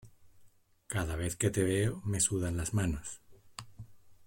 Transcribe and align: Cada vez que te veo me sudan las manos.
Cada 0.87 1.15
vez 1.15 1.35
que 1.35 1.51
te 1.51 1.63
veo 1.63 2.01
me 2.07 2.19
sudan 2.19 2.57
las 2.57 2.73
manos. 2.73 3.21